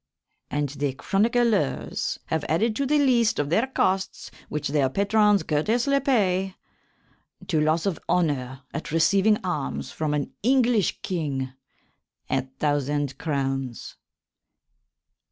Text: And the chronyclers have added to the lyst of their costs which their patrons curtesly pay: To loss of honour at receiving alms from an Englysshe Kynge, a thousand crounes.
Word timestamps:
And 0.49 0.69
the 0.69 0.93
chronyclers 0.95 2.17
have 2.25 2.43
added 2.49 2.75
to 2.77 2.87
the 2.87 2.97
lyst 2.97 3.37
of 3.37 3.51
their 3.51 3.67
costs 3.67 4.31
which 4.49 4.69
their 4.69 4.89
patrons 4.89 5.43
curtesly 5.43 5.99
pay: 5.99 6.55
To 7.45 7.61
loss 7.61 7.85
of 7.85 7.99
honour 8.09 8.63
at 8.73 8.91
receiving 8.91 9.37
alms 9.43 9.91
from 9.91 10.15
an 10.15 10.33
Englysshe 10.43 11.01
Kynge, 11.03 11.53
a 12.31 12.41
thousand 12.57 13.19
crounes. 13.19 13.97